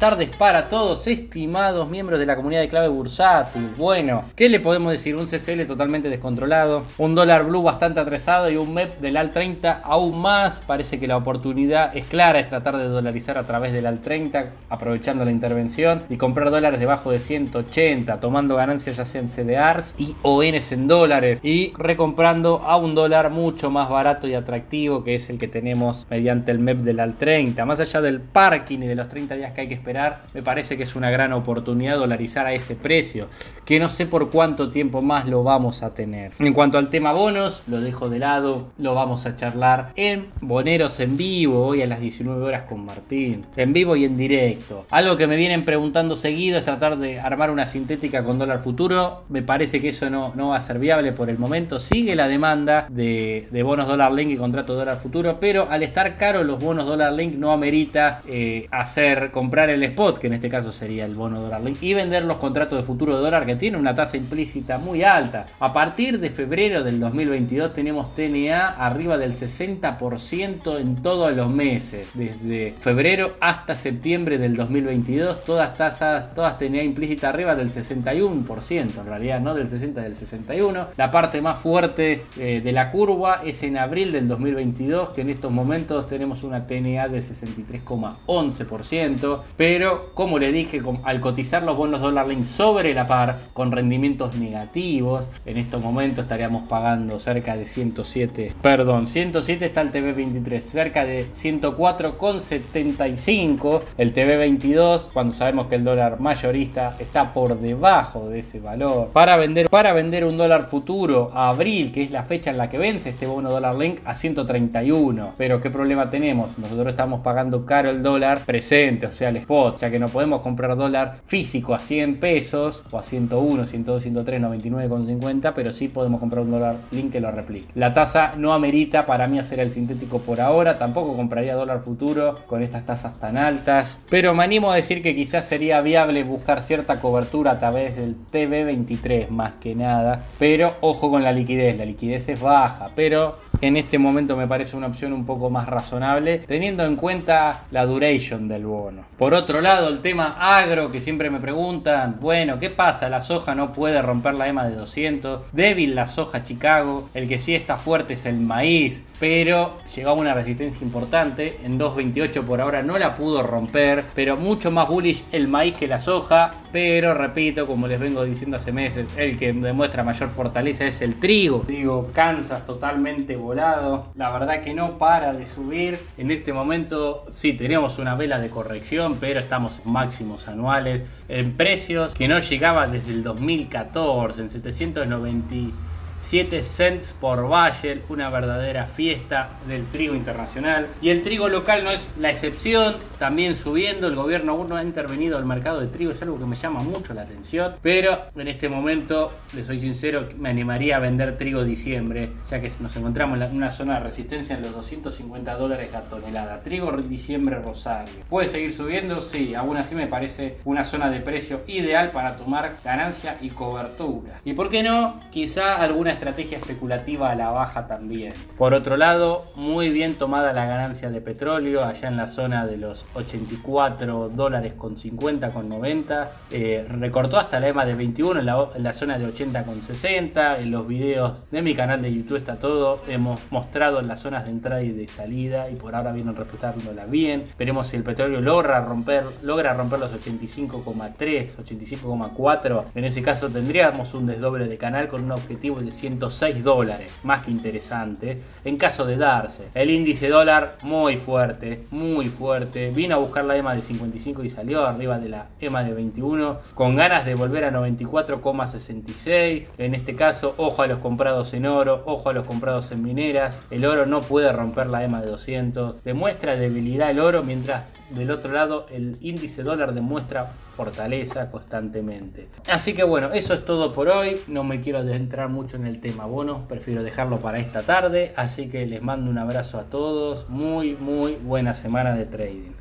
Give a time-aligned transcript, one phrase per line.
[0.00, 3.70] Tardes para todos, estimados miembros de la comunidad de clave bursátil.
[3.78, 5.16] Bueno, ¿qué le podemos decir?
[5.16, 9.80] Un CCL totalmente descontrolado, un dólar blue bastante atrasado y un MEP del AL 30
[9.84, 10.60] aún más.
[10.60, 14.50] Parece que la oportunidad es clara, es tratar de dolarizar a través del AL 30,
[14.68, 19.94] aprovechando la intervención y comprar dólares debajo de 180, tomando ganancias ya sea en CDRs
[19.96, 25.14] y ONs en dólares y recomprando a un dólar mucho más barato y atractivo que
[25.14, 27.64] es el que tenemos mediante el MEP del AL 30.
[27.64, 29.93] Más allá del parking y de los 30 días que hay que esperar,
[30.32, 33.28] me parece que es una gran oportunidad dolarizar a ese precio,
[33.64, 36.32] que no sé por cuánto tiempo más lo vamos a tener.
[36.38, 40.98] En cuanto al tema bonos, lo dejo de lado, lo vamos a charlar en Boneros
[41.00, 44.84] en vivo, hoy a las 19 horas con Martín, en vivo y en directo.
[44.90, 49.24] Algo que me vienen preguntando seguido es tratar de armar una sintética con dólar futuro,
[49.28, 52.28] me parece que eso no, no va a ser viable por el momento, sigue la
[52.28, 56.58] demanda de, de bonos dólar link y contrato dólar futuro, pero al estar caro los
[56.58, 61.04] bonos dólar link no amerita eh, hacer comprar el spot, que en este caso sería
[61.04, 64.16] el bono dólar y vender los contratos de futuro de dólar que tiene una tasa
[64.16, 65.46] implícita muy alta.
[65.60, 72.08] A partir de febrero del 2022 tenemos TNA arriba del 60% en todos los meses,
[72.14, 79.06] desde febrero hasta septiembre del 2022, todas tasas, todas TNA implícita arriba del 61%, en
[79.06, 80.88] realidad no del 60, del 61.
[80.96, 85.30] La parte más fuerte eh, de la curva es en abril del 2022, que en
[85.30, 89.40] estos momentos tenemos una TNA de 63,11%.
[89.66, 94.36] Pero, como le dije, al cotizar los bonos dólar link sobre la par, con rendimientos
[94.36, 101.06] negativos, en estos momentos estaríamos pagando cerca de 107, perdón, 107 está el TV23, cerca
[101.06, 108.60] de 104,75 el TV22, cuando sabemos que el dólar mayorista está por debajo de ese
[108.60, 109.08] valor.
[109.14, 112.68] Para vender, para vender un dólar futuro a abril, que es la fecha en la
[112.68, 115.32] que vence este bono dólar link, a 131.
[115.38, 116.58] Pero, ¿qué problema tenemos?
[116.58, 120.40] Nosotros estamos pagando caro el dólar presente, o sea, el spot, ya que no podemos
[120.40, 126.20] comprar dólar físico a 100 pesos o a 101, 102, 103, 99,50, pero sí podemos
[126.20, 127.68] comprar un dólar link que lo replique.
[127.74, 132.40] La tasa no amerita para mí hacer el sintético por ahora, tampoco compraría dólar futuro
[132.46, 136.62] con estas tasas tan altas, pero me animo a decir que quizás sería viable buscar
[136.62, 141.84] cierta cobertura a través del TV23 más que nada, pero ojo con la liquidez, la
[141.84, 146.40] liquidez es baja, pero en este momento me parece una opción un poco más razonable,
[146.40, 149.02] teniendo en cuenta la duration del bono.
[149.18, 153.08] Por otro lado, el tema agro, que siempre me preguntan, bueno, ¿qué pasa?
[153.08, 157.38] La soja no puede romper la EMA de 200, débil la soja Chicago, el que
[157.38, 162.82] sí está fuerte es el maíz, pero llegaba una resistencia importante, en 2.28 por ahora
[162.82, 167.66] no la pudo romper, pero mucho más bullish el maíz que la soja, pero repito,
[167.66, 171.64] como les vengo diciendo hace meses, el que demuestra mayor fortaleza es el trigo.
[171.66, 173.36] Digo, Kansas totalmente.
[173.54, 175.98] La verdad que no para de subir.
[176.18, 181.02] En este momento sí tenemos una vela de corrección, pero estamos en máximos anuales.
[181.28, 185.76] En precios que no llegaba desde el 2014, en 790
[186.24, 190.86] 7 cents por Bayer, una verdadera fiesta del trigo internacional.
[191.02, 194.82] Y el trigo local no es la excepción, también subiendo, el gobierno aún no ha
[194.82, 198.48] intervenido al mercado de trigo, es algo que me llama mucho la atención, pero en
[198.48, 203.38] este momento, les soy sincero, me animaría a vender trigo diciembre, ya que nos encontramos
[203.40, 206.62] en una zona de resistencia en los 250 dólares la tonelada.
[206.62, 208.14] Trigo diciembre Rosario.
[208.30, 209.20] ¿Puede seguir subiendo?
[209.20, 214.40] Sí, aún así me parece una zona de precio ideal para tomar ganancia y cobertura.
[214.44, 218.32] Y por qué no, quizá alguna estrategia especulativa a la baja también.
[218.56, 222.76] Por otro lado, muy bien tomada la ganancia de petróleo allá en la zona de
[222.76, 226.30] los 84 dólares con 50 con 90.
[226.50, 230.58] Eh, recortó hasta la EMA de 21 en la, zona de 80 con 60.
[230.58, 233.00] En los videos de mi canal de YouTube está todo.
[233.08, 237.46] Hemos mostrado las zonas de entrada y de salida y por ahora vienen respetándola bien.
[237.58, 242.84] Veremos si el petróleo logra romper, logra romper los 85,3, 85,4.
[242.94, 247.40] En ese caso tendríamos un desdoble de canal con un objetivo de 106 dólares, más
[247.40, 249.64] que interesante, en caso de darse.
[249.74, 254.50] El índice dólar muy fuerte, muy fuerte, vino a buscar la EMA de 55 y
[254.50, 259.66] salió arriba de la EMA de 21, con ganas de volver a 94,66.
[259.78, 263.60] En este caso, ojo a los comprados en oro, ojo a los comprados en mineras.
[263.70, 268.30] El oro no puede romper la EMA de 200, demuestra debilidad el oro mientras del
[268.30, 272.48] otro lado el índice dólar demuestra fortaleza constantemente.
[272.70, 274.40] Así que bueno, eso es todo por hoy.
[274.46, 278.32] No me quiero adentrar mucho en el tema bonos, prefiero dejarlo para esta tarde.
[278.36, 280.48] Así que les mando un abrazo a todos.
[280.48, 282.72] Muy, muy buena semana de trading.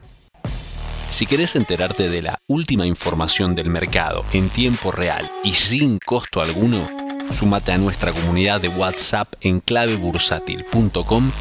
[1.09, 6.41] Si querés enterarte de la última información del mercado en tiempo real y sin costo
[6.41, 6.87] alguno,
[7.31, 11.31] sumate a nuestra comunidad de WhatsApp en clavebursátil.com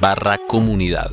[0.00, 1.12] barra comunidad,